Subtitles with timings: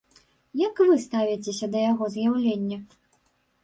[0.61, 2.85] Як вы ставіцеся да яго з'яўлення?